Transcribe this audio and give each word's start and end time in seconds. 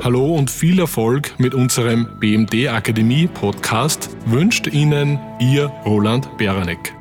Hallo 0.00 0.36
und 0.36 0.48
viel 0.48 0.78
Erfolg 0.78 1.34
mit 1.40 1.54
unserem 1.54 2.20
BMD 2.20 2.68
Akademie 2.68 3.26
Podcast 3.26 4.10
wünscht 4.26 4.68
Ihnen 4.68 5.18
Ihr 5.40 5.66
Roland 5.84 6.38
Beranek. 6.38 6.94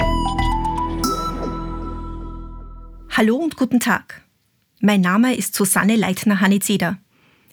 Hallo 3.11 3.35
und 3.35 3.55
guten 3.55 3.79
Tag. 3.79 4.23
Mein 4.79 5.01
Name 5.01 5.35
ist 5.35 5.53
Susanne 5.53 5.95
Leitner-Hanizeder. 5.95 6.97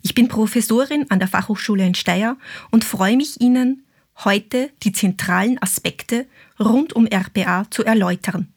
Ich 0.00 0.14
bin 0.14 0.28
Professorin 0.28 1.10
an 1.10 1.18
der 1.18 1.28
Fachhochschule 1.28 1.86
in 1.86 1.94
Steyr 1.94 2.38
und 2.70 2.82
freue 2.82 3.18
mich 3.18 3.42
Ihnen 3.42 3.84
heute 4.24 4.70
die 4.82 4.92
zentralen 4.92 5.62
Aspekte 5.62 6.26
rund 6.58 6.94
um 6.94 7.06
RPA 7.06 7.70
zu 7.70 7.84
erläutern. 7.84 8.48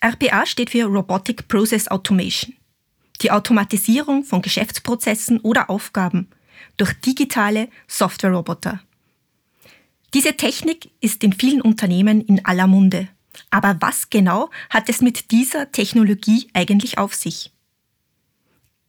RPA 0.00 0.46
steht 0.46 0.70
für 0.70 0.84
Robotic 0.84 1.48
Process 1.48 1.88
Automation 1.88 2.54
die 3.26 3.32
Automatisierung 3.32 4.22
von 4.22 4.40
Geschäftsprozessen 4.40 5.40
oder 5.40 5.68
Aufgaben 5.68 6.28
durch 6.76 6.92
digitale 7.00 7.68
Softwareroboter. 7.88 8.80
Diese 10.14 10.36
Technik 10.36 10.92
ist 11.00 11.24
in 11.24 11.32
vielen 11.32 11.60
Unternehmen 11.60 12.20
in 12.20 12.44
aller 12.44 12.68
Munde. 12.68 13.08
Aber 13.50 13.78
was 13.80 14.10
genau 14.10 14.48
hat 14.70 14.88
es 14.88 15.00
mit 15.00 15.32
dieser 15.32 15.72
Technologie 15.72 16.48
eigentlich 16.54 16.98
auf 16.98 17.16
sich? 17.16 17.50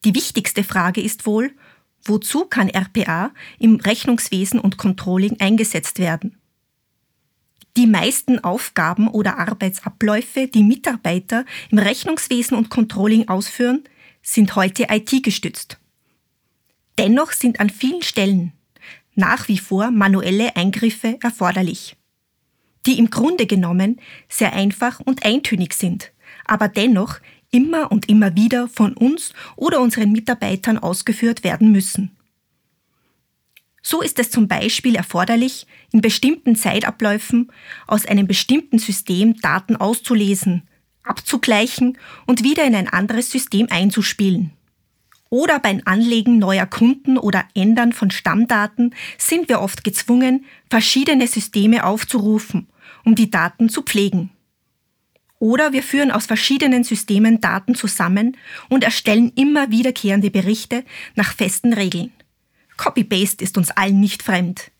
Die 0.05 0.13
wichtigste 0.13 0.63
Frage 0.63 1.01
ist 1.01 1.25
wohl, 1.25 1.51
wozu 2.05 2.45
kann 2.45 2.69
RPA 2.69 3.31
im 3.57 3.77
Rechnungswesen 3.77 4.59
und 4.59 4.77
Controlling 4.77 5.39
eingesetzt 5.39 5.97
werden? 5.97 6.37
Die 7.75 7.87
meisten 7.87 8.43
Aufgaben 8.43 9.07
oder 9.07 9.39
Arbeitsabläufe, 9.39 10.47
die 10.47 10.63
Mitarbeiter 10.63 11.43
im 11.71 11.79
Rechnungswesen 11.79 12.55
und 12.55 12.69
Controlling 12.69 13.29
ausführen, 13.29 13.83
sind 14.27 14.55
heute 14.57 14.87
IT-gestützt. 14.89 15.77
Dennoch 16.97 17.31
sind 17.31 17.61
an 17.61 17.69
vielen 17.69 18.01
Stellen 18.01 18.51
nach 19.15 19.47
wie 19.47 19.57
vor 19.57 19.89
manuelle 19.89 20.55
Eingriffe 20.57 21.17
erforderlich, 21.23 21.95
die 22.85 22.99
im 22.99 23.09
Grunde 23.09 23.47
genommen 23.47 24.01
sehr 24.27 24.51
einfach 24.53 24.99
und 24.99 25.25
eintönig 25.25 25.73
sind, 25.73 26.11
aber 26.45 26.67
dennoch 26.67 27.19
immer 27.51 27.89
und 27.89 28.09
immer 28.09 28.35
wieder 28.35 28.67
von 28.67 28.93
uns 28.93 29.33
oder 29.55 29.79
unseren 29.79 30.11
Mitarbeitern 30.11 30.77
ausgeführt 30.77 31.45
werden 31.45 31.71
müssen. 31.71 32.15
So 33.81 34.01
ist 34.01 34.19
es 34.19 34.29
zum 34.29 34.49
Beispiel 34.49 34.95
erforderlich, 34.95 35.65
in 35.93 36.01
bestimmten 36.01 36.57
Zeitabläufen 36.57 37.49
aus 37.87 38.05
einem 38.05 38.27
bestimmten 38.27 38.77
System 38.77 39.39
Daten 39.39 39.77
auszulesen, 39.77 40.67
abzugleichen 41.09 41.97
und 42.25 42.43
wieder 42.43 42.65
in 42.65 42.75
ein 42.75 42.87
anderes 42.87 43.31
System 43.31 43.67
einzuspielen. 43.69 44.51
Oder 45.29 45.59
beim 45.59 45.81
Anlegen 45.85 46.39
neuer 46.39 46.65
Kunden 46.65 47.17
oder 47.17 47.45
Ändern 47.53 47.91
von 47.91 48.11
Stammdaten 48.11 48.95
sind 49.17 49.49
wir 49.49 49.59
oft 49.59 49.83
gezwungen, 49.83 50.45
verschiedene 50.69 51.27
Systeme 51.27 51.85
aufzurufen, 51.85 52.67
um 53.03 53.15
die 53.15 53.29
Daten 53.29 53.67
zu 53.69 53.81
pflegen. 53.81 54.31
Oder 55.39 55.73
wir 55.73 55.83
führen 55.83 56.11
aus 56.11 56.25
verschiedenen 56.25 56.83
Systemen 56.83 57.41
Daten 57.41 57.75
zusammen 57.75 58.37
und 58.69 58.83
erstellen 58.83 59.31
immer 59.35 59.69
wiederkehrende 59.69 60.31
Berichte 60.31 60.83
nach 61.15 61.35
festen 61.35 61.73
Regeln. 61.73 62.11
Copy-Paste 62.77 63.43
ist 63.43 63.57
uns 63.57 63.69
allen 63.71 63.99
nicht 63.99 64.23
fremd. 64.23 64.71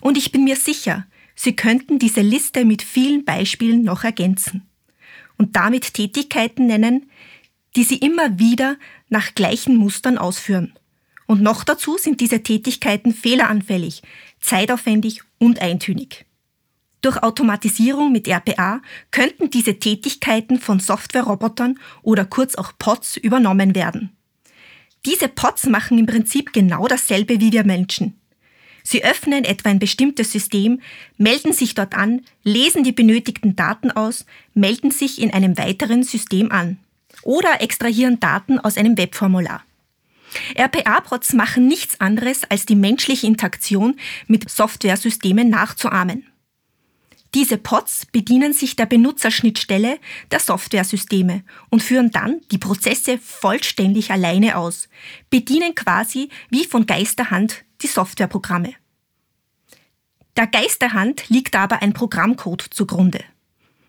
Und 0.00 0.18
ich 0.18 0.32
bin 0.32 0.44
mir 0.44 0.56
sicher, 0.56 1.06
Sie 1.34 1.56
könnten 1.56 1.98
diese 1.98 2.20
Liste 2.20 2.64
mit 2.64 2.82
vielen 2.82 3.24
Beispielen 3.24 3.82
noch 3.82 4.04
ergänzen 4.04 4.68
und 5.42 5.56
damit 5.56 5.94
Tätigkeiten 5.94 6.68
nennen, 6.68 7.10
die 7.74 7.82
sie 7.82 7.96
immer 7.96 8.38
wieder 8.38 8.76
nach 9.08 9.34
gleichen 9.34 9.74
Mustern 9.76 10.16
ausführen. 10.16 10.72
Und 11.26 11.42
noch 11.42 11.64
dazu 11.64 11.98
sind 11.98 12.20
diese 12.20 12.44
Tätigkeiten 12.44 13.12
fehleranfällig, 13.12 14.02
zeitaufwendig 14.40 15.22
und 15.38 15.60
eintönig. 15.60 16.26
Durch 17.00 17.20
Automatisierung 17.24 18.12
mit 18.12 18.28
RPA 18.28 18.82
könnten 19.10 19.50
diese 19.50 19.80
Tätigkeiten 19.80 20.60
von 20.60 20.78
Software-Robotern 20.78 21.80
oder 22.02 22.24
kurz 22.24 22.54
auch 22.54 22.72
Pods 22.78 23.16
übernommen 23.16 23.74
werden. 23.74 24.16
Diese 25.04 25.26
Pods 25.26 25.66
machen 25.66 25.98
im 25.98 26.06
Prinzip 26.06 26.52
genau 26.52 26.86
dasselbe 26.86 27.40
wie 27.40 27.50
wir 27.50 27.64
Menschen. 27.64 28.21
Sie 28.82 29.04
öffnen 29.04 29.44
etwa 29.44 29.70
ein 29.70 29.78
bestimmtes 29.78 30.32
System, 30.32 30.80
melden 31.16 31.52
sich 31.52 31.74
dort 31.74 31.94
an, 31.94 32.22
lesen 32.42 32.84
die 32.84 32.92
benötigten 32.92 33.56
Daten 33.56 33.90
aus, 33.90 34.26
melden 34.54 34.90
sich 34.90 35.20
in 35.20 35.32
einem 35.32 35.56
weiteren 35.56 36.02
System 36.02 36.50
an 36.50 36.78
oder 37.22 37.60
extrahieren 37.60 38.20
Daten 38.20 38.58
aus 38.58 38.76
einem 38.76 38.96
Webformular. 38.96 39.62
RPA-Pods 40.56 41.34
machen 41.34 41.68
nichts 41.68 42.00
anderes, 42.00 42.44
als 42.44 42.66
die 42.66 42.74
menschliche 42.74 43.26
Interaktion 43.26 43.96
mit 44.26 44.48
Softwaresystemen 44.50 45.48
nachzuahmen. 45.50 46.26
Diese 47.34 47.56
Pods 47.56 48.06
bedienen 48.12 48.52
sich 48.52 48.76
der 48.76 48.84
Benutzerschnittstelle 48.84 49.98
der 50.30 50.38
Softwaresysteme 50.38 51.44
und 51.70 51.82
führen 51.82 52.10
dann 52.10 52.42
die 52.50 52.58
Prozesse 52.58 53.16
vollständig 53.18 54.10
alleine 54.10 54.56
aus, 54.58 54.88
bedienen 55.30 55.74
quasi 55.74 56.28
wie 56.50 56.66
von 56.66 56.84
Geisterhand 56.84 57.64
die 57.82 57.88
Softwareprogramme. 57.88 58.74
Der 60.36 60.46
Geisterhand 60.46 61.28
liegt 61.28 61.56
aber 61.56 61.82
ein 61.82 61.92
Programmcode 61.92 62.62
zugrunde. 62.70 63.22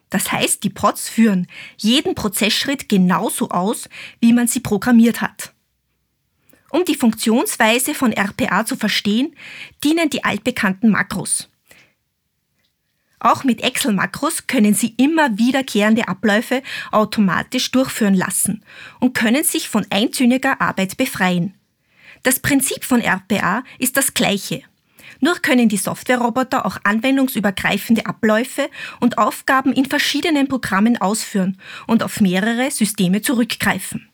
Das 0.09 0.31
heißt, 0.31 0.63
die 0.63 0.69
Pods 0.69 1.09
führen 1.09 1.47
jeden 1.77 2.15
Prozessschritt 2.15 2.87
genauso 2.89 3.49
aus, 3.49 3.89
wie 4.19 4.33
man 4.33 4.47
sie 4.47 4.59
programmiert 4.59 5.21
hat. 5.21 5.53
Um 6.69 6.85
die 6.85 6.95
Funktionsweise 6.95 7.93
von 7.93 8.11
RPA 8.11 8.65
zu 8.65 8.75
verstehen, 8.75 9.35
dienen 9.83 10.09
die 10.09 10.23
altbekannten 10.23 10.89
Makros. 10.89 11.49
Auch 13.19 13.45
mit 13.45 13.61
Excel-Makros 13.61 14.47
können 14.47 14.73
Sie 14.73 14.95
immer 14.97 15.37
wiederkehrende 15.37 16.09
Abläufe 16.09 16.61
automatisch 16.91 17.71
durchführen 17.71 18.15
lassen 18.15 18.65
und 18.99 19.13
können 19.13 19.45
sich 19.45 19.69
von 19.69 19.85
eintöniger 19.89 20.59
Arbeit 20.59 20.97
befreien. 20.97 21.53
Das 22.23 22.39
Prinzip 22.39 22.85
von 22.85 23.01
RPA 23.01 23.63
ist 23.79 23.97
das 23.97 24.13
gleiche. 24.13 24.61
Nur 25.19 25.35
können 25.35 25.69
die 25.69 25.77
Softwareroboter 25.77 26.65
auch 26.65 26.77
anwendungsübergreifende 26.83 28.05
Abläufe 28.05 28.69
und 28.99 29.17
Aufgaben 29.17 29.73
in 29.73 29.85
verschiedenen 29.85 30.47
Programmen 30.47 30.97
ausführen 30.97 31.57
und 31.85 32.01
auf 32.01 32.21
mehrere 32.21 32.71
Systeme 32.71 33.21
zurückgreifen. 33.21 34.09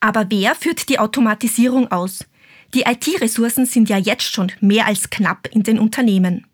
Aber 0.00 0.26
wer 0.30 0.54
führt 0.54 0.88
die 0.88 0.98
Automatisierung 0.98 1.90
aus? 1.90 2.26
Die 2.74 2.82
IT-Ressourcen 2.82 3.66
sind 3.66 3.88
ja 3.88 3.98
jetzt 3.98 4.30
schon 4.30 4.52
mehr 4.60 4.86
als 4.86 5.10
knapp 5.10 5.48
in 5.52 5.62
den 5.62 5.78
Unternehmen. 5.78 6.46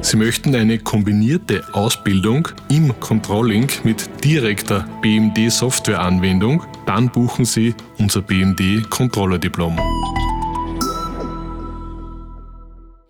Sie 0.00 0.16
möchten 0.16 0.54
eine 0.54 0.78
kombinierte 0.78 1.64
Ausbildung 1.72 2.48
im 2.68 2.98
Controlling 3.00 3.68
mit 3.84 4.08
direkter 4.22 4.86
BMD-Softwareanwendung? 5.00 6.62
Dann 6.86 7.10
buchen 7.10 7.44
Sie 7.44 7.74
unser 7.98 8.20
BMD 8.20 8.88
Controller 8.90 9.38
Diplom. 9.38 9.78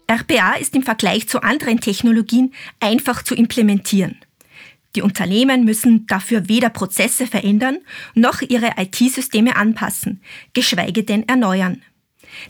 RPA 0.07 0.53
ist 0.61 0.77
im 0.77 0.83
Vergleich 0.83 1.29
zu 1.29 1.43
anderen 1.43 1.81
Technologien 1.81 2.55
einfach 2.79 3.25
zu 3.25 3.35
implementieren. 3.35 4.17
Die 4.95 5.03
Unternehmen 5.03 5.65
müssen 5.65 6.07
dafür 6.07 6.49
weder 6.49 6.69
Prozesse 6.69 7.27
verändern 7.27 7.79
noch 8.15 8.43
ihre 8.43 8.75
IT-Systeme 8.77 9.57
anpassen, 9.57 10.23
geschweige 10.53 11.03
denn 11.03 11.29
erneuern. 11.29 11.83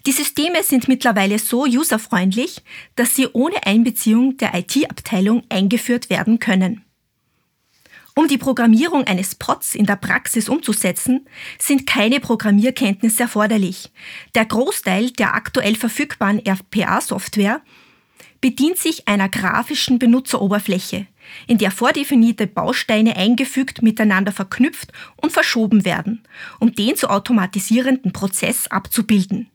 Die 0.06 0.12
Systeme 0.12 0.62
sind 0.62 0.88
mittlerweile 0.88 1.38
so 1.38 1.64
userfreundlich, 1.64 2.62
dass 2.96 3.16
sie 3.16 3.28
ohne 3.32 3.66
Einbeziehung 3.66 4.36
der 4.36 4.54
IT-Abteilung 4.54 5.42
eingeführt 5.48 6.10
werden 6.10 6.38
können. 6.38 6.83
Um 8.16 8.28
die 8.28 8.38
Programmierung 8.38 9.04
eines 9.04 9.34
Pods 9.34 9.74
in 9.74 9.86
der 9.86 9.96
Praxis 9.96 10.48
umzusetzen, 10.48 11.26
sind 11.58 11.84
keine 11.86 12.20
Programmierkenntnisse 12.20 13.24
erforderlich. 13.24 13.90
Der 14.36 14.44
Großteil 14.44 15.10
der 15.10 15.34
aktuell 15.34 15.74
verfügbaren 15.74 16.40
RPA-Software 16.46 17.60
bedient 18.40 18.78
sich 18.78 19.08
einer 19.08 19.28
grafischen 19.28 19.98
Benutzeroberfläche, 19.98 21.06
in 21.48 21.58
der 21.58 21.72
vordefinierte 21.72 22.46
Bausteine 22.46 23.16
eingefügt, 23.16 23.82
miteinander 23.82 24.30
verknüpft 24.30 24.92
und 25.16 25.32
verschoben 25.32 25.84
werden, 25.84 26.22
um 26.60 26.72
den 26.72 26.94
zu 26.94 27.10
automatisierenden 27.10 28.12
Prozess 28.12 28.68
abzubilden. 28.68 29.50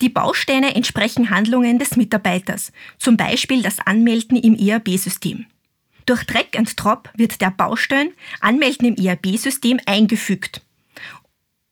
Die 0.00 0.08
Bausteine 0.08 0.74
entsprechen 0.74 1.28
Handlungen 1.28 1.78
des 1.78 1.96
Mitarbeiters, 1.96 2.72
zum 2.98 3.18
Beispiel 3.18 3.62
das 3.62 3.80
Anmelden 3.80 4.36
im 4.36 4.54
ERB-System. 4.54 5.46
Durch 6.06 6.24
Drag 6.24 6.46
and 6.56 6.72
Drop 6.76 7.10
wird 7.16 7.40
der 7.40 7.50
Baustein 7.50 8.12
Anmelden 8.40 8.94
im 8.94 9.04
ERB-System 9.04 9.80
eingefügt 9.86 10.62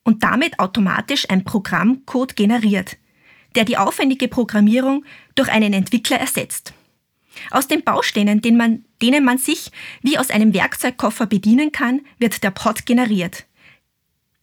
und 0.02 0.22
damit 0.22 0.58
automatisch 0.58 1.31
ein 1.31 1.44
Programmcode 1.44 2.36
generiert, 2.36 2.96
der 3.54 3.64
die 3.64 3.78
aufwendige 3.78 4.28
Programmierung 4.28 5.04
durch 5.34 5.48
einen 5.48 5.72
Entwickler 5.72 6.19
ersetzt. 6.19 6.75
Aus 7.50 7.66
den 7.66 7.82
Bausteinen, 7.82 8.40
denen 8.42 8.56
man, 8.56 8.84
denen 9.02 9.25
man 9.25 9.38
sich 9.38 9.70
wie 10.02 10.19
aus 10.19 10.31
einem 10.31 10.52
Werkzeugkoffer 10.54 11.26
bedienen 11.26 11.72
kann, 11.72 12.02
wird 12.19 12.42
der 12.44 12.50
Pod 12.50 12.86
generiert. 12.86 13.46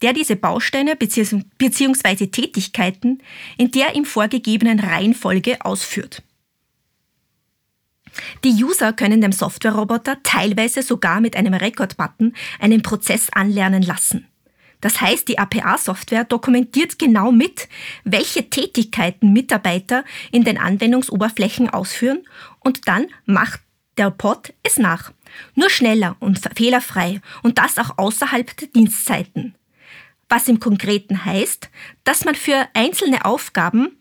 der 0.02 0.12
diese 0.12 0.34
Bausteine 0.34 0.96
bzw. 0.96 2.26
Tätigkeiten 2.26 3.22
in 3.56 3.70
der 3.70 3.94
ihm 3.94 4.04
vorgegebenen 4.04 4.80
Reihenfolge 4.80 5.64
ausführt. 5.64 6.24
Die 8.44 8.62
User 8.62 8.92
können 8.92 9.20
dem 9.20 9.32
Softwareroboter 9.32 10.22
teilweise 10.22 10.82
sogar 10.82 11.20
mit 11.20 11.36
einem 11.36 11.54
Record-Button 11.54 12.34
einen 12.60 12.82
Prozess 12.82 13.28
anlernen 13.30 13.82
lassen. 13.82 14.26
Das 14.82 15.00
heißt, 15.00 15.28
die 15.28 15.38
APA-Software 15.38 16.24
dokumentiert 16.24 16.98
genau 16.98 17.30
mit, 17.30 17.68
welche 18.04 18.50
Tätigkeiten 18.50 19.32
Mitarbeiter 19.32 20.04
in 20.32 20.44
den 20.44 20.58
Anwendungsoberflächen 20.58 21.70
ausführen 21.70 22.24
und 22.60 22.88
dann 22.88 23.06
macht 23.24 23.60
der 23.96 24.10
Pod 24.10 24.52
es 24.62 24.78
nach. 24.78 25.12
Nur 25.54 25.70
schneller 25.70 26.16
und 26.18 26.40
fehlerfrei 26.56 27.20
und 27.42 27.58
das 27.58 27.78
auch 27.78 27.96
außerhalb 27.96 28.56
der 28.56 28.68
Dienstzeiten. 28.68 29.54
Was 30.28 30.48
im 30.48 30.60
Konkreten 30.60 31.24
heißt, 31.24 31.70
dass 32.04 32.24
man 32.24 32.34
für 32.34 32.66
einzelne 32.74 33.24
Aufgaben 33.24 33.96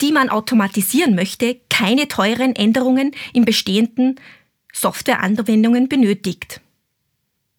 die 0.00 0.12
man 0.12 0.28
automatisieren 0.28 1.14
möchte, 1.14 1.60
keine 1.70 2.08
teuren 2.08 2.54
Änderungen 2.54 3.12
in 3.32 3.44
bestehenden 3.44 4.20
Softwareanwendungen 4.72 5.88
benötigt. 5.88 6.60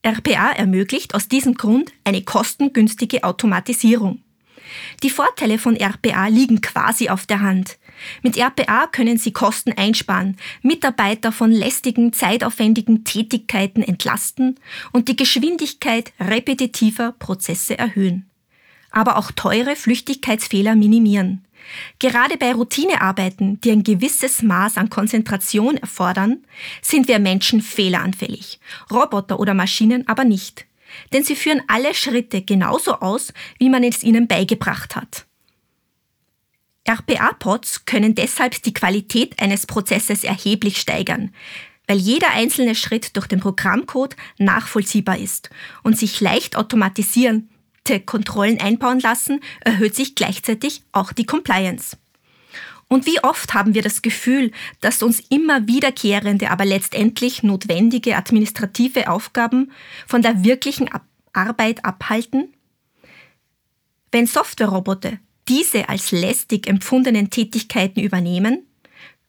RPA 0.06 0.52
ermöglicht 0.52 1.16
aus 1.16 1.28
diesem 1.28 1.56
Grund 1.56 1.92
eine 2.04 2.22
kostengünstige 2.22 3.24
Automatisierung. 3.24 4.22
Die 5.04 5.10
Vorteile 5.10 5.58
von 5.58 5.76
RPA 5.76 6.28
liegen 6.28 6.62
quasi 6.62 7.10
auf 7.10 7.26
der 7.26 7.42
Hand. 7.42 7.78
Mit 8.22 8.38
RPA 8.38 8.88
können 8.88 9.18
Sie 9.18 9.32
Kosten 9.32 9.74
einsparen, 9.74 10.38
Mitarbeiter 10.62 11.32
von 11.32 11.52
lästigen, 11.52 12.14
zeitaufwendigen 12.14 13.04
Tätigkeiten 13.04 13.82
entlasten 13.82 14.60
und 14.92 15.08
die 15.08 15.16
Geschwindigkeit 15.16 16.14
repetitiver 16.20 17.14
Prozesse 17.14 17.78
erhöhen. 17.78 18.30
Aber 18.92 19.18
auch 19.18 19.32
teure 19.32 19.76
Flüchtigkeitsfehler 19.76 20.76
minimieren. 20.76 21.47
Gerade 22.00 22.38
bei 22.38 22.54
Routinearbeiten, 22.54 23.60
die 23.62 23.72
ein 23.72 23.84
gewisses 23.84 24.42
Maß 24.42 24.78
an 24.78 24.90
Konzentration 24.90 25.78
erfordern, 25.78 26.44
sind 26.82 27.08
wir 27.08 27.20
Menschen 27.20 27.62
fehleranfällig, 27.62 28.60
Roboter 28.92 29.40
oder 29.40 29.54
Maschinen 29.54 30.08
aber 30.08 30.24
nicht. 30.24 30.66
Denn 31.14 31.24
sie 31.24 31.36
führen 31.36 31.62
alle 31.68 31.94
Schritte 31.94 32.42
genauso 32.42 32.94
aus, 32.96 33.34
wie 33.60 33.70
man 33.70 33.84
es 33.84 34.04
ihnen 34.04 34.28
beigebracht 34.28 34.96
hat. 34.96 35.26
RPA-Pods 36.88 37.86
können 37.86 38.16
deshalb 38.16 38.62
die 38.64 38.74
Qualität 38.74 39.42
eines 39.42 39.66
Prozesses 39.66 40.24
erheblich 40.24 40.78
steigern, 40.78 41.34
weil 41.86 41.98
jeder 41.98 42.32
einzelne 42.32 42.76
Schritt 42.76 43.16
durch 43.18 43.28
den 43.28 43.42
Programmcode 43.42 44.16
nachvollziehbar 44.38 45.18
ist 45.18 45.50
und 45.84 45.98
sich 45.98 46.22
leicht 46.22 46.56
automatisieren 46.56 47.50
Kontrollen 48.00 48.60
einbauen 48.60 49.00
lassen, 49.00 49.40
erhöht 49.62 49.96
sich 49.96 50.16
gleichzeitig 50.16 50.84
auch 50.92 51.14
die 51.14 51.26
Compliance. 51.26 51.98
Und 52.90 53.06
wie 53.06 53.22
oft 53.24 53.54
haben 53.54 53.74
wir 53.74 53.82
das 53.82 54.02
Gefühl, 54.02 54.52
dass 54.80 55.04
uns 55.04 55.20
immer 55.30 55.68
wiederkehrende, 55.68 56.50
aber 56.52 56.66
letztendlich 56.66 57.44
notwendige 57.44 58.16
administrative 58.16 59.10
Aufgaben 59.10 59.72
von 60.06 60.22
der 60.22 60.44
wirklichen 60.44 60.90
Arbeit 61.34 61.84
abhalten? 61.84 62.54
Wenn 64.12 64.26
Softwareroboter 64.26 65.14
diese 65.50 65.90
als 65.90 66.12
lästig 66.12 66.68
empfundenen 66.68 67.30
Tätigkeiten 67.30 68.00
übernehmen, 68.00 68.66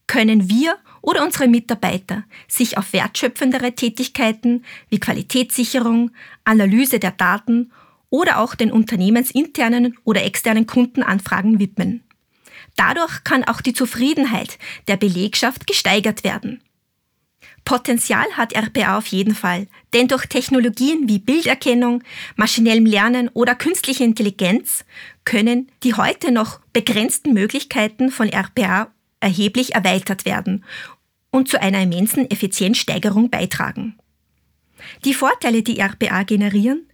können 0.07 0.49
wir 0.49 0.79
oder 1.01 1.25
unsere 1.25 1.49
Mitarbeiter 1.49 2.25
sich 2.47 2.79
auf 2.79 2.93
wertschöpfendere 2.93 3.73
Tätigkeiten 3.73 4.65
wie 4.89 4.99
Qualitätssicherung, 4.99 6.11
Analyse 6.45 6.99
der 6.99 7.13
Daten 7.13 7.73
oder 8.11 8.39
auch 8.39 8.55
den 8.55 8.73
unternehmensinternen 8.73 9.99
oder 10.05 10.25
externen 10.25 10.67
Kundenanfragen 10.67 11.59
widmen. 11.59 12.05
Dadurch 12.77 13.25
kann 13.25 13.45
auch 13.45 13.61
die 13.61 13.73
Zufriedenheit 13.73 14.59
der 14.87 14.97
Belegschaft 14.97 15.67
gesteigert 15.67 16.25
werden. 16.25 16.63
Potenzial 17.65 18.27
hat 18.33 18.55
RPA 18.55 18.97
auf 18.97 19.09
jeden 19.09 19.35
Fall, 19.35 19.67
denn 19.93 20.09
durch 20.09 20.27
Technologien 20.27 21.09
wie 21.09 21.19
Bilderkennung, 21.19 22.03
maschinellem 22.37 22.87
Lernen 22.87 23.29
oder 23.35 23.55
künstliche 23.55 24.05
Intelligenz 24.05 24.85
können 25.25 25.71
die 25.83 25.93
heute 25.93 26.33
noch 26.33 26.61
begrenzten 26.73 27.35
Möglichkeiten 27.35 28.11
von 28.11 28.31
RPA 28.31 28.91
erheblich 29.21 29.75
erweitert 29.75 30.25
werden 30.25 30.65
und 31.31 31.49
zu 31.49 31.61
einer 31.61 31.83
immensen 31.83 32.31
Effizienzsteigerung 32.31 33.29
beitragen. 33.29 33.99
Die 35.05 35.13
Vorteile, 35.13 35.63
die 35.63 35.79
RPA 35.79 36.23
generieren, 36.23 36.88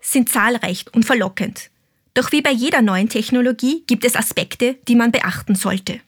sind 0.00 0.28
zahlreich 0.28 0.84
und 0.92 1.04
verlockend. 1.04 1.70
Doch 2.14 2.32
wie 2.32 2.42
bei 2.42 2.50
jeder 2.50 2.82
neuen 2.82 3.08
Technologie 3.08 3.84
gibt 3.86 4.04
es 4.04 4.16
Aspekte, 4.16 4.76
die 4.88 4.96
man 4.96 5.12
beachten 5.12 5.54
sollte. 5.54 6.00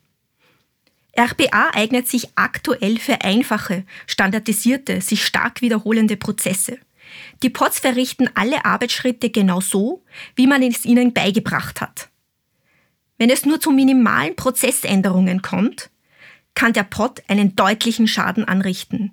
RPA 1.16 1.70
eignet 1.74 2.08
sich 2.08 2.28
aktuell 2.36 2.98
für 2.98 3.20
einfache, 3.22 3.84
standardisierte, 4.06 5.00
sich 5.00 5.24
stark 5.24 5.60
wiederholende 5.60 6.16
Prozesse. 6.16 6.78
Die 7.42 7.50
Pods 7.50 7.80
verrichten 7.80 8.30
alle 8.34 8.64
Arbeitsschritte 8.64 9.30
genau 9.30 9.60
so, 9.60 10.02
wie 10.34 10.46
man 10.46 10.62
es 10.62 10.86
ihnen 10.86 11.12
beigebracht 11.12 11.80
hat. 11.80 12.08
Wenn 13.18 13.30
es 13.30 13.44
nur 13.44 13.60
zu 13.60 13.70
minimalen 13.70 14.34
Prozessänderungen 14.36 15.42
kommt, 15.42 15.90
kann 16.54 16.72
der 16.72 16.84
Pod 16.84 17.22
einen 17.28 17.54
deutlichen 17.54 18.08
Schaden 18.08 18.44
anrichten. 18.46 19.12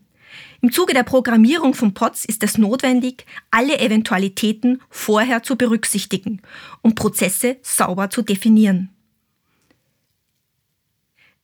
Im 0.61 0.73
Zuge 0.73 0.93
der 0.93 1.03
Programmierung 1.03 1.73
von 1.73 1.93
Pods 1.93 2.25
ist 2.25 2.43
es 2.43 2.57
notwendig, 2.57 3.25
alle 3.49 3.79
Eventualitäten 3.79 4.81
vorher 4.89 5.41
zu 5.41 5.55
berücksichtigen 5.55 6.41
und 6.81 6.95
Prozesse 6.95 7.57
sauber 7.61 8.09
zu 8.09 8.21
definieren. 8.21 8.89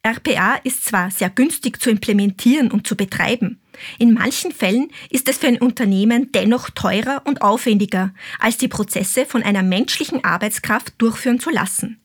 RPA 0.04 0.56
ist 0.64 0.84
zwar 0.84 1.12
sehr 1.12 1.30
günstig 1.30 1.82
zu 1.82 1.90
implementieren 1.90 2.70
und 2.72 2.86
zu 2.86 2.96
betreiben, 2.96 3.60
in 3.98 4.14
manchen 4.14 4.52
Fällen 4.52 4.90
ist 5.10 5.28
es 5.28 5.38
für 5.38 5.48
ein 5.48 5.58
Unternehmen 5.58 6.32
dennoch 6.32 6.70
teurer 6.70 7.24
und 7.26 7.42
aufwendiger, 7.42 8.14
als 8.40 8.58
die 8.58 8.68
Prozesse 8.68 9.26
von 9.26 9.44
einer 9.44 9.64
menschlichen 9.64 10.24
Arbeitskraft 10.24 10.94
durchführen 10.98 11.40
zu 11.40 11.50
lassen. 11.50 12.00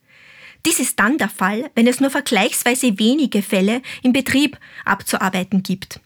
Dies 0.64 0.80
ist 0.80 0.98
dann 0.98 1.18
der 1.18 1.28
Fall, 1.28 1.70
wenn 1.74 1.86
es 1.86 2.00
nur 2.00 2.10
vergleichsweise 2.10 2.98
wenige 2.98 3.42
Fälle 3.42 3.82
im 4.02 4.12
Betrieb 4.12 4.58
abzuarbeiten 4.84 5.62
gibt 5.62 6.00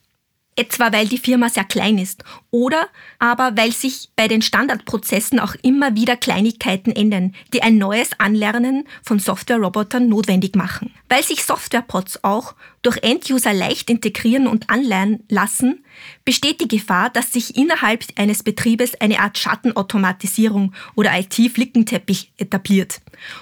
etwa 0.56 0.92
weil 0.92 1.06
die 1.06 1.18
Firma 1.18 1.48
sehr 1.48 1.64
klein 1.64 1.98
ist 1.98 2.24
oder 2.50 2.88
aber 3.18 3.56
weil 3.56 3.72
sich 3.72 4.10
bei 4.16 4.28
den 4.28 4.42
Standardprozessen 4.42 5.40
auch 5.40 5.54
immer 5.62 5.94
wieder 5.96 6.16
Kleinigkeiten 6.16 6.92
ändern, 6.92 7.34
die 7.52 7.62
ein 7.62 7.78
neues 7.78 8.10
Anlernen 8.18 8.84
von 9.02 9.18
Software-Robotern 9.18 10.08
notwendig 10.08 10.54
machen. 10.54 10.92
Weil 11.08 11.22
sich 11.22 11.44
Software-Pods 11.44 12.22
auch 12.22 12.54
durch 12.82 12.98
End-User 13.02 13.52
leicht 13.52 13.90
integrieren 13.90 14.46
und 14.46 14.70
anlernen 14.70 15.24
lassen, 15.28 15.84
besteht 16.24 16.60
die 16.60 16.68
Gefahr, 16.68 17.10
dass 17.10 17.32
sich 17.32 17.56
innerhalb 17.56 18.04
eines 18.16 18.42
Betriebes 18.42 19.00
eine 19.00 19.20
Art 19.20 19.38
Schattenautomatisierung 19.38 20.74
oder 20.94 21.18
IT-Flickenteppich 21.18 22.32
etabliert. 22.36 23.00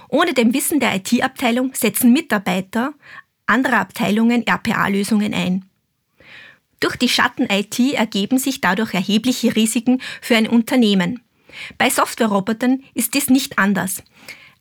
Ohne 0.08 0.34
dem 0.34 0.54
Wissen 0.54 0.80
der 0.80 0.94
IT-Abteilung 0.96 1.74
setzen 1.74 2.12
Mitarbeiter 2.12 2.94
anderer 3.46 3.80
Abteilungen 3.80 4.46
RPA-Lösungen 4.46 5.34
ein. 5.34 5.64
Durch 6.82 6.96
die 6.96 7.08
Schatten-IT 7.08 7.78
ergeben 7.94 8.38
sich 8.38 8.60
dadurch 8.60 8.92
erhebliche 8.92 9.54
Risiken 9.54 10.02
für 10.20 10.34
ein 10.34 10.48
Unternehmen. 10.48 11.22
Bei 11.78 11.88
Software-Robotern 11.88 12.82
ist 12.92 13.14
dies 13.14 13.30
nicht 13.30 13.56
anders. 13.56 14.02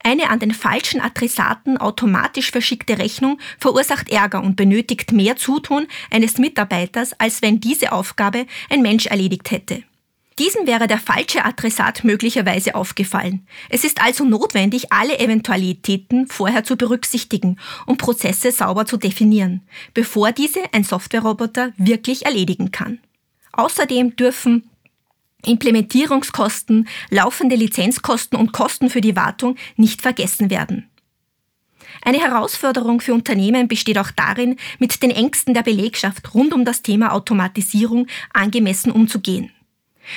Eine 0.03 0.29
an 0.29 0.37
den 0.37 0.53
falschen 0.53 1.01
Adressaten 1.01 1.79
automatisch 1.79 2.51
verschickte 2.51 2.99
Rechnung 2.99 3.39
verursacht 3.59 4.09
Ärger 4.09 4.43
und 4.43 4.55
benötigt 4.55 5.11
mehr 5.11 5.35
Zutun 5.35 5.87
eines 6.11 6.37
Mitarbeiters, 6.37 7.13
als 7.19 7.41
wenn 7.41 7.59
diese 7.59 7.91
Aufgabe 7.91 8.45
ein 8.69 8.83
Mensch 8.83 9.07
erledigt 9.07 9.49
hätte. 9.49 9.83
Diesem 10.41 10.65
wäre 10.65 10.87
der 10.87 10.97
falsche 10.97 11.45
Adressat 11.45 12.03
möglicherweise 12.03 12.73
aufgefallen. 12.73 13.45
Es 13.69 13.83
ist 13.83 14.01
also 14.01 14.25
notwendig, 14.25 14.91
alle 14.91 15.19
Eventualitäten 15.19 16.25
vorher 16.25 16.63
zu 16.63 16.77
berücksichtigen 16.77 17.59
und 17.85 17.99
Prozesse 17.99 18.51
sauber 18.51 18.87
zu 18.87 18.97
definieren, 18.97 19.61
bevor 19.93 20.31
diese 20.31 20.61
ein 20.71 20.83
Softwareroboter 20.83 21.73
wirklich 21.77 22.25
erledigen 22.25 22.71
kann. 22.71 22.97
Außerdem 23.51 24.15
dürfen 24.15 24.67
Implementierungskosten, 25.45 26.87
laufende 27.11 27.55
Lizenzkosten 27.55 28.35
und 28.39 28.51
Kosten 28.51 28.89
für 28.89 29.01
die 29.01 29.15
Wartung 29.15 29.57
nicht 29.75 30.01
vergessen 30.01 30.49
werden. 30.49 30.89
Eine 32.01 32.19
Herausforderung 32.19 32.99
für 32.99 33.13
Unternehmen 33.13 33.67
besteht 33.67 33.99
auch 33.99 34.09
darin, 34.09 34.55
mit 34.79 35.03
den 35.03 35.11
Ängsten 35.11 35.53
der 35.53 35.61
Belegschaft 35.61 36.33
rund 36.33 36.51
um 36.51 36.65
das 36.65 36.81
Thema 36.81 37.13
Automatisierung 37.13 38.07
angemessen 38.33 38.91
umzugehen. 38.91 39.51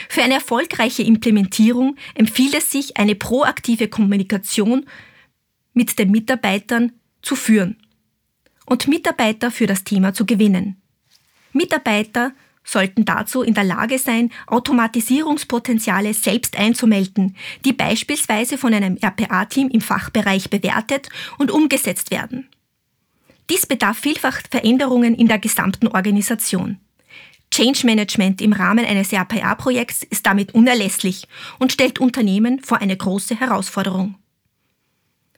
Für 0.09 0.23
eine 0.23 0.35
erfolgreiche 0.35 1.03
Implementierung 1.03 1.97
empfiehlt 2.15 2.55
es 2.55 2.71
sich, 2.71 2.97
eine 2.97 3.15
proaktive 3.15 3.89
Kommunikation 3.89 4.87
mit 5.73 5.99
den 5.99 6.11
Mitarbeitern 6.11 6.93
zu 7.23 7.37
führen 7.37 7.77
und 8.67 8.89
Mitarbeiter 8.89 9.51
für 9.51 9.67
das 9.67 9.85
Thema 9.85 10.15
zu 10.15 10.27
gewinnen. 10.27 10.81
Mitarbeiter 11.53 12.33
sollten 12.65 13.05
dazu 13.05 13.43
in 13.43 13.55
der 13.55 13.65
Lage 13.65 13.99
sein, 13.99 14.31
Automatisierungspotenziale 14.47 16.15
selbst 16.15 16.59
einzumelden, 16.59 17.37
die 17.65 17.73
beispielsweise 17.73 18.57
von 18.57 18.73
einem 18.73 18.97
RPA-Team 18.97 19.69
im 19.69 19.81
Fachbereich 19.81 20.51
bewertet 20.51 21.09
und 21.39 21.51
umgesetzt 21.51 22.11
werden. 22.11 22.49
Dies 23.51 23.67
bedarf 23.67 23.99
vielfach 23.99 24.41
Veränderungen 24.51 25.15
in 25.15 25.29
der 25.29 25.39
gesamten 25.39 25.89
Organisation. 25.89 26.79
Change 27.55 27.87
Management 27.87 28.43
im 28.43 28.53
Rahmen 28.53 28.85
eines 28.85 29.13
RPA-Projekts 29.13 30.03
ist 30.03 30.27
damit 30.27 30.55
unerlässlich 30.55 31.29
und 31.61 31.71
stellt 31.71 32.01
Unternehmen 32.01 32.59
vor 32.59 32.79
eine 32.79 32.97
große 32.97 33.39
Herausforderung. 33.39 34.17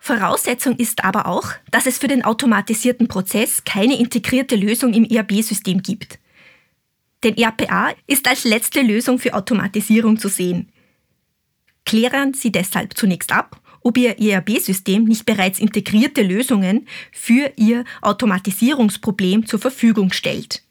Voraussetzung 0.01 0.77
ist 0.77 1.05
aber 1.05 1.27
auch, 1.27 1.51
dass 1.71 1.85
es 1.85 1.99
für 1.99 2.09
den 2.09 2.25
automatisierten 2.25 3.07
Prozess 3.07 3.65
keine 3.67 3.99
integrierte 3.99 4.57
Lösung 4.57 4.95
im 4.95 5.05
ERP-System 5.05 5.83
gibt. 5.83 6.19
Denn 7.23 7.37
RPA 7.37 7.93
ist 8.07 8.27
als 8.27 8.45
letzte 8.45 8.81
Lösung 8.81 9.19
für 9.19 9.35
Automatisierung 9.35 10.19
zu 10.19 10.31
sehen. 10.31 10.73
Klären 11.85 12.33
Sie 12.33 12.51
deshalb 12.51 12.97
zunächst 12.97 13.31
ab, 13.31 13.61
ob 13.83 13.99
Ihr 13.99 14.19
ERP-System 14.19 15.05
nicht 15.05 15.27
bereits 15.27 15.59
integrierte 15.59 16.23
Lösungen 16.23 16.89
für 17.13 17.53
Ihr 17.57 17.85
Automatisierungsproblem 18.01 19.45
zur 19.45 19.61
Verfügung 19.61 20.15
stellt. 20.15 20.66